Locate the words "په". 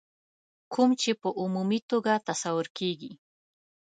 1.21-1.29